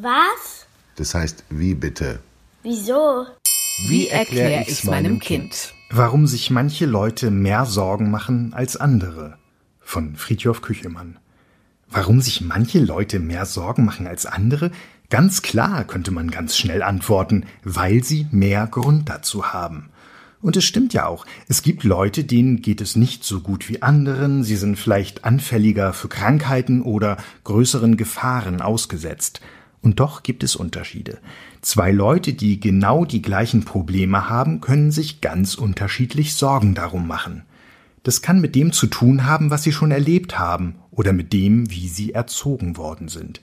Was? 0.00 0.66
Das 0.96 1.14
heißt, 1.14 1.44
wie 1.50 1.74
bitte? 1.74 2.20
Wieso? 2.62 3.26
Wie 3.88 4.08
erkläre 4.08 4.64
ich's 4.66 4.84
meinem 4.84 5.20
Kind? 5.20 5.74
Warum 5.90 6.26
sich 6.26 6.50
manche 6.50 6.86
Leute 6.86 7.30
mehr 7.30 7.64
Sorgen 7.64 8.10
machen 8.10 8.52
als 8.52 8.76
andere? 8.76 9.38
Von 9.80 10.16
Friedhof 10.16 10.60
Küchemann. 10.60 11.18
Warum 11.88 12.20
sich 12.20 12.40
manche 12.42 12.80
Leute 12.80 13.18
mehr 13.18 13.46
Sorgen 13.46 13.84
machen 13.84 14.06
als 14.06 14.26
andere? 14.26 14.70
Ganz 15.10 15.40
klar 15.40 15.84
könnte 15.84 16.10
man 16.10 16.30
ganz 16.30 16.56
schnell 16.58 16.82
antworten, 16.82 17.46
weil 17.64 18.04
sie 18.04 18.26
mehr 18.30 18.66
Grund 18.66 19.08
dazu 19.08 19.52
haben. 19.52 19.88
Und 20.40 20.56
es 20.56 20.64
stimmt 20.64 20.92
ja 20.94 21.06
auch, 21.06 21.26
es 21.48 21.62
gibt 21.62 21.82
Leute, 21.82 22.22
denen 22.22 22.62
geht 22.62 22.80
es 22.80 22.94
nicht 22.94 23.24
so 23.24 23.40
gut 23.40 23.68
wie 23.68 23.82
anderen, 23.82 24.44
sie 24.44 24.56
sind 24.56 24.78
vielleicht 24.78 25.24
anfälliger 25.24 25.92
für 25.92 26.08
Krankheiten 26.08 26.82
oder 26.82 27.16
größeren 27.44 27.96
Gefahren 27.96 28.60
ausgesetzt. 28.60 29.40
Und 29.80 30.00
doch 30.00 30.22
gibt 30.22 30.42
es 30.42 30.56
Unterschiede. 30.56 31.18
Zwei 31.60 31.90
Leute, 31.90 32.34
die 32.34 32.60
genau 32.60 33.04
die 33.04 33.22
gleichen 33.22 33.64
Probleme 33.64 34.28
haben, 34.28 34.60
können 34.60 34.90
sich 34.90 35.20
ganz 35.20 35.54
unterschiedlich 35.54 36.34
Sorgen 36.34 36.74
darum 36.74 37.06
machen. 37.06 37.42
Das 38.02 38.22
kann 38.22 38.40
mit 38.40 38.54
dem 38.54 38.72
zu 38.72 38.86
tun 38.86 39.26
haben, 39.26 39.50
was 39.50 39.64
sie 39.64 39.72
schon 39.72 39.90
erlebt 39.90 40.38
haben, 40.38 40.76
oder 40.90 41.12
mit 41.12 41.32
dem, 41.32 41.70
wie 41.70 41.88
sie 41.88 42.12
erzogen 42.12 42.76
worden 42.76 43.08
sind. 43.08 43.40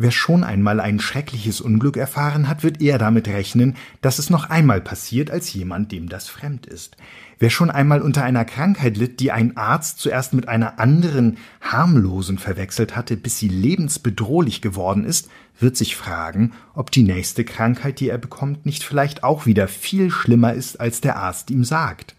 Wer 0.00 0.12
schon 0.12 0.44
einmal 0.44 0.78
ein 0.78 1.00
schreckliches 1.00 1.60
Unglück 1.60 1.96
erfahren 1.96 2.46
hat, 2.46 2.62
wird 2.62 2.80
eher 2.80 2.98
damit 2.98 3.26
rechnen, 3.26 3.74
dass 4.00 4.20
es 4.20 4.30
noch 4.30 4.48
einmal 4.48 4.80
passiert, 4.80 5.28
als 5.28 5.52
jemand, 5.52 5.90
dem 5.90 6.08
das 6.08 6.28
fremd 6.28 6.66
ist. 6.66 6.96
Wer 7.40 7.50
schon 7.50 7.68
einmal 7.68 8.00
unter 8.00 8.22
einer 8.22 8.44
Krankheit 8.44 8.96
litt, 8.96 9.18
die 9.18 9.32
ein 9.32 9.56
Arzt 9.56 9.98
zuerst 9.98 10.34
mit 10.34 10.46
einer 10.46 10.78
anderen, 10.78 11.36
harmlosen 11.60 12.38
verwechselt 12.38 12.94
hatte, 12.94 13.16
bis 13.16 13.40
sie 13.40 13.48
lebensbedrohlich 13.48 14.62
geworden 14.62 15.04
ist, 15.04 15.30
wird 15.58 15.76
sich 15.76 15.96
fragen, 15.96 16.52
ob 16.74 16.92
die 16.92 17.02
nächste 17.02 17.44
Krankheit, 17.44 17.98
die 17.98 18.08
er 18.08 18.18
bekommt, 18.18 18.66
nicht 18.66 18.84
vielleicht 18.84 19.24
auch 19.24 19.46
wieder 19.46 19.66
viel 19.66 20.12
schlimmer 20.12 20.54
ist, 20.54 20.78
als 20.78 21.00
der 21.00 21.16
Arzt 21.16 21.50
ihm 21.50 21.64
sagt. 21.64 22.14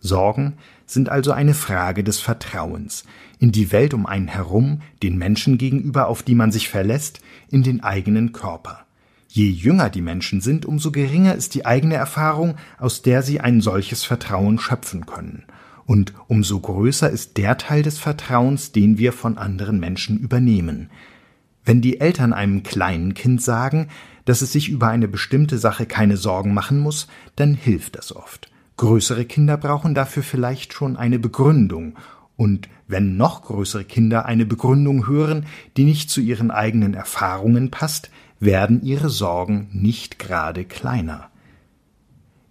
Sorgen 0.00 0.58
sind 0.92 1.08
also 1.08 1.32
eine 1.32 1.54
Frage 1.54 2.04
des 2.04 2.20
Vertrauens 2.20 3.04
in 3.40 3.52
die 3.52 3.72
Welt 3.72 3.94
um 3.94 4.06
einen 4.06 4.28
herum, 4.28 4.82
den 5.02 5.16
Menschen 5.16 5.58
gegenüber, 5.58 6.08
auf 6.08 6.22
die 6.22 6.34
man 6.34 6.52
sich 6.52 6.68
verlässt, 6.68 7.20
in 7.50 7.62
den 7.62 7.82
eigenen 7.82 8.32
Körper. 8.32 8.84
Je 9.28 9.48
jünger 9.48 9.90
die 9.90 10.02
Menschen 10.02 10.40
sind, 10.40 10.66
umso 10.66 10.92
geringer 10.92 11.34
ist 11.34 11.54
die 11.54 11.64
eigene 11.64 11.94
Erfahrung, 11.94 12.56
aus 12.78 13.02
der 13.02 13.22
sie 13.22 13.40
ein 13.40 13.60
solches 13.60 14.04
Vertrauen 14.04 14.58
schöpfen 14.58 15.06
können. 15.06 15.44
Und 15.86 16.12
umso 16.28 16.60
größer 16.60 17.08
ist 17.08 17.36
der 17.36 17.56
Teil 17.56 17.82
des 17.82 17.98
Vertrauens, 17.98 18.72
den 18.72 18.98
wir 18.98 19.12
von 19.12 19.38
anderen 19.38 19.80
Menschen 19.80 20.18
übernehmen. 20.18 20.90
Wenn 21.64 21.80
die 21.80 22.00
Eltern 22.00 22.32
einem 22.32 22.62
kleinen 22.62 23.14
Kind 23.14 23.40
sagen, 23.40 23.88
dass 24.24 24.42
es 24.42 24.52
sich 24.52 24.68
über 24.68 24.88
eine 24.88 25.08
bestimmte 25.08 25.58
Sache 25.58 25.86
keine 25.86 26.16
Sorgen 26.16 26.52
machen 26.52 26.78
muss, 26.78 27.06
dann 27.36 27.54
hilft 27.54 27.96
das 27.96 28.14
oft. 28.14 28.50
Größere 28.80 29.26
Kinder 29.26 29.58
brauchen 29.58 29.94
dafür 29.94 30.22
vielleicht 30.22 30.72
schon 30.72 30.96
eine 30.96 31.18
Begründung 31.18 31.96
und 32.36 32.70
wenn 32.88 33.18
noch 33.18 33.42
größere 33.42 33.84
Kinder 33.84 34.24
eine 34.24 34.46
Begründung 34.46 35.06
hören, 35.06 35.44
die 35.76 35.84
nicht 35.84 36.08
zu 36.08 36.22
ihren 36.22 36.50
eigenen 36.50 36.94
Erfahrungen 36.94 37.70
passt, 37.70 38.10
werden 38.38 38.82
ihre 38.82 39.10
Sorgen 39.10 39.68
nicht 39.74 40.18
gerade 40.18 40.64
kleiner. 40.64 41.28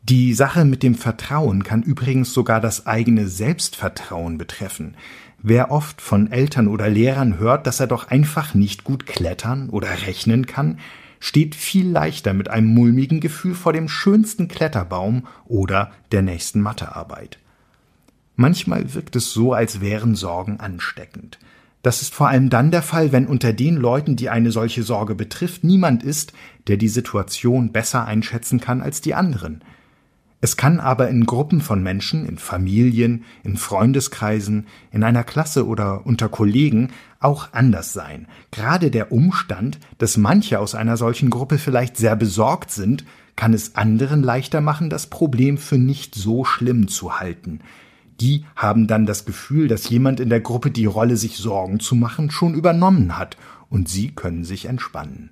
Die 0.04 0.36
Sache 0.36 0.66
mit 0.66 0.84
dem 0.84 0.94
Vertrauen 0.94 1.64
kann 1.64 1.82
übrigens 1.82 2.32
sogar 2.32 2.62
das 2.62 2.86
eigene 2.86 3.28
Selbstvertrauen 3.28 4.38
betreffen. 4.38 4.98
Wer 5.42 5.72
oft 5.72 6.00
von 6.00 6.32
Eltern 6.32 6.68
oder 6.68 6.90
Lehrern 6.90 7.40
hört, 7.40 7.66
dass 7.66 7.80
er 7.80 7.88
doch 7.88 8.10
einfach 8.10 8.54
nicht 8.54 8.84
gut 8.84 9.08
klettern 9.08 9.72
oder 9.72 9.90
rechnen 10.06 10.46
kann, 10.46 10.78
steht 11.20 11.56
viel 11.56 11.90
leichter 11.90 12.34
mit 12.34 12.50
einem 12.50 12.74
mulmigen 12.74 13.20
Gefühl 13.20 13.54
vor 13.54 13.74
dem 13.74 13.88
schönsten 13.88 14.48
Kletterbaum 14.48 15.28
oder 15.46 15.92
der 16.12 16.22
nächsten 16.22 16.62
Mathearbeit. 16.62 17.40
Manchmal 18.36 18.94
wirkt 18.94 19.16
es 19.16 19.32
so, 19.32 19.54
als 19.54 19.82
wären 19.82 20.16
Sorgen 20.16 20.60
ansteckend. 20.60 21.40
Das 21.82 22.02
ist 22.02 22.14
vor 22.14 22.28
allem 22.28 22.50
dann 22.50 22.72
der 22.72 22.82
Fall, 22.82 23.12
wenn 23.12 23.28
unter 23.28 23.54
den 23.54 23.76
Leuten, 23.76 24.16
die 24.16 24.30
eine 24.30 24.52
solche 24.52 24.84
Sorge 24.84 25.16
betrifft, 25.16 25.64
niemand 25.64 26.04
ist, 26.04 26.34
der 26.68 26.78
die 26.78 26.90
Situation 26.90 27.72
besser 27.72 28.06
einschätzen 28.06 28.60
kann 28.60 28.82
als 28.82 29.02
die 29.02 29.14
anderen. 29.14 29.62
Es 30.42 30.56
kann 30.56 30.80
aber 30.80 31.10
in 31.10 31.26
Gruppen 31.26 31.60
von 31.60 31.84
Menschen, 31.84 32.26
in 32.26 32.38
Familien, 32.38 33.26
in 33.44 33.58
Freundeskreisen, 33.58 34.68
in 34.92 35.04
einer 35.04 35.24
Klasse 35.24 35.68
oder 35.68 36.06
unter 36.06 36.30
Kollegen 36.30 36.92
auch 37.20 37.50
anders 37.52 37.92
sein. 37.92 38.28
Gerade 38.52 38.90
der 38.90 39.12
Umstand, 39.12 39.80
dass 39.98 40.16
manche 40.16 40.60
aus 40.60 40.76
einer 40.76 40.96
solchen 40.96 41.30
Gruppe 41.30 41.58
vielleicht 41.58 41.98
sehr 41.98 42.16
besorgt 42.16 42.72
sind, 42.72 43.04
kann 43.36 43.54
es 43.54 43.76
anderen 43.76 44.24
leichter 44.24 44.62
machen, 44.62 44.90
das 44.90 45.08
Problem 45.08 45.58
für 45.58 45.78
nicht 45.78 46.16
so 46.16 46.46
schlimm 46.46 46.88
zu 46.88 47.20
halten 47.20 47.60
die 48.22 48.46
haben 48.56 48.88
dann 48.88 49.06
das 49.06 49.26
Gefühl, 49.26 49.68
dass 49.68 49.90
jemand 49.90 50.20
in 50.20 50.30
der 50.30 50.42
Gruppe 50.42 50.72
die 50.72 50.86
Rolle, 50.86 51.18
sich 51.18 51.38
Sorgen 51.38 51.80
zu 51.80 51.96
machen, 51.96 52.32
schon 52.32 52.54
übernommen 52.54 53.18
hat, 53.18 53.38
und 53.70 53.88
sie 53.88 54.10
können 54.10 54.44
sich 54.44 54.66
entspannen. 54.66 55.30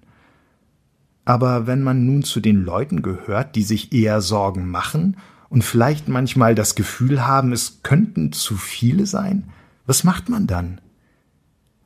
Aber 1.27 1.67
wenn 1.67 1.83
man 1.83 2.05
nun 2.05 2.23
zu 2.23 2.39
den 2.39 2.63
Leuten 2.63 3.01
gehört, 3.01 3.57
die 3.57 3.63
sich 3.63 3.91
eher 3.91 4.21
Sorgen 4.21 4.71
machen 4.71 5.17
und 5.49 5.61
vielleicht 5.65 6.07
manchmal 6.07 6.55
das 6.55 6.73
Gefühl 6.73 7.27
haben, 7.27 7.51
es 7.51 7.81
könnten 7.83 8.31
zu 8.31 8.55
viele 8.55 9.05
sein, 9.05 9.49
was 9.85 10.05
macht 10.05 10.29
man 10.29 10.47
dann? 10.47 10.79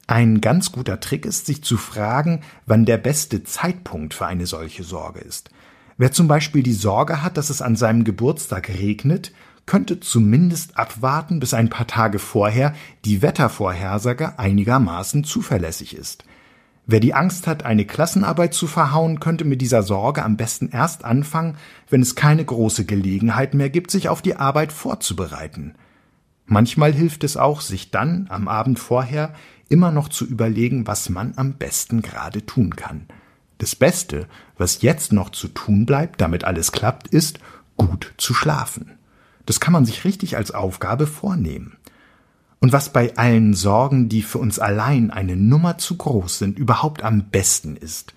Ein 0.05 0.41
ganz 0.41 0.71
guter 0.71 0.99
Trick 0.99 1.25
ist, 1.25 1.47
sich 1.47 1.63
zu 1.63 1.77
fragen, 1.77 2.41
wann 2.67 2.85
der 2.85 2.97
beste 2.99 3.43
Zeitpunkt 3.43 4.13
für 4.13 4.27
eine 4.27 4.45
solche 4.45 4.83
Sorge 4.83 5.21
ist. 5.21 5.49
Wer 5.97 6.11
zum 6.11 6.27
Beispiel 6.27 6.61
die 6.61 6.71
Sorge 6.71 7.23
hat, 7.23 7.35
dass 7.35 7.49
es 7.49 7.63
an 7.63 7.75
seinem 7.75 8.03
Geburtstag 8.03 8.69
regnet 8.69 9.31
könnte 9.65 9.99
zumindest 9.99 10.77
abwarten, 10.77 11.39
bis 11.39 11.55
ein 11.55 11.69
paar 11.69 11.87
Tage 11.87 12.19
vorher 12.19 12.75
die 13.05 13.23
Wettervorhersage 13.23 14.37
einigermaßen 14.37 15.23
zuverlässig 15.23 15.95
ist. 15.95 16.25
Wer 16.87 16.99
die 16.99 17.13
Angst 17.13 17.47
hat, 17.47 17.63
eine 17.63 17.85
Klassenarbeit 17.85 18.53
zu 18.53 18.67
verhauen, 18.67 19.19
könnte 19.19 19.45
mit 19.45 19.61
dieser 19.61 19.83
Sorge 19.83 20.23
am 20.23 20.35
besten 20.35 20.69
erst 20.69 21.05
anfangen, 21.05 21.57
wenn 21.89 22.01
es 22.01 22.15
keine 22.15 22.43
große 22.43 22.85
Gelegenheit 22.85 23.53
mehr 23.53 23.69
gibt, 23.69 23.91
sich 23.91 24.09
auf 24.09 24.21
die 24.21 24.35
Arbeit 24.35 24.73
vorzubereiten. 24.73 25.75
Manchmal 26.45 26.91
hilft 26.91 27.23
es 27.23 27.37
auch, 27.37 27.61
sich 27.61 27.91
dann 27.91 28.27
am 28.29 28.47
Abend 28.47 28.79
vorher 28.79 29.33
immer 29.69 29.91
noch 29.91 30.09
zu 30.09 30.25
überlegen, 30.25 30.85
was 30.85 31.09
man 31.09 31.33
am 31.37 31.53
besten 31.53 32.01
gerade 32.01 32.45
tun 32.45 32.75
kann. 32.75 33.05
Das 33.57 33.75
Beste, 33.75 34.27
was 34.57 34.81
jetzt 34.81 35.13
noch 35.13 35.29
zu 35.29 35.47
tun 35.47 35.85
bleibt, 35.85 36.19
damit 36.19 36.43
alles 36.43 36.71
klappt, 36.71 37.07
ist, 37.07 37.39
gut 37.77 38.13
zu 38.17 38.33
schlafen. 38.33 38.97
Das 39.45 39.59
kann 39.59 39.71
man 39.71 39.85
sich 39.85 40.03
richtig 40.03 40.35
als 40.35 40.51
Aufgabe 40.51 41.07
vornehmen. 41.07 41.77
Und 42.61 42.71
was 42.71 42.93
bei 42.93 43.17
allen 43.17 43.55
Sorgen, 43.55 44.07
die 44.07 44.21
für 44.21 44.37
uns 44.37 44.59
allein 44.59 45.09
eine 45.09 45.35
Nummer 45.35 45.79
zu 45.79 45.97
groß 45.97 46.37
sind, 46.37 46.59
überhaupt 46.59 47.03
am 47.03 47.25
besten 47.29 47.75
ist, 47.75 48.13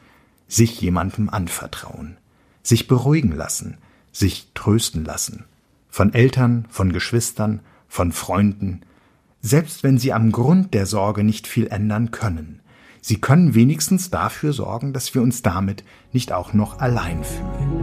sich 0.48 0.78
jemandem 0.82 1.30
anvertrauen, 1.30 2.18
sich 2.62 2.86
beruhigen 2.86 3.32
lassen, 3.32 3.78
sich 4.12 4.50
trösten 4.52 5.02
lassen, 5.02 5.46
von 5.88 6.12
Eltern, 6.12 6.66
von 6.68 6.92
Geschwistern, 6.92 7.60
von 7.88 8.12
Freunden, 8.12 8.82
selbst 9.40 9.82
wenn 9.82 9.96
sie 9.96 10.12
am 10.12 10.30
Grund 10.30 10.74
der 10.74 10.84
Sorge 10.84 11.24
nicht 11.24 11.46
viel 11.46 11.68
ändern 11.68 12.10
können. 12.10 12.60
Sie 13.00 13.20
können 13.20 13.54
wenigstens 13.54 14.10
dafür 14.10 14.52
sorgen, 14.52 14.92
dass 14.92 15.14
wir 15.14 15.22
uns 15.22 15.40
damit 15.40 15.84
nicht 16.12 16.32
auch 16.32 16.52
noch 16.52 16.80
allein 16.80 17.24
fühlen. 17.24 17.73